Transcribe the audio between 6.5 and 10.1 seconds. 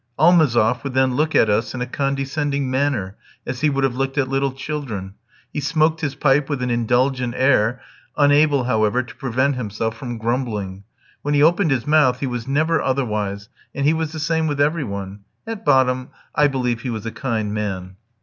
an indulgent air, unable, however, to prevent himself